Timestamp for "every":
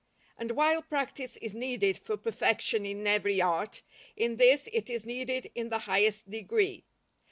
3.05-3.39